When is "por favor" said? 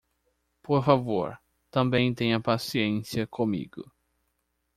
0.63-1.37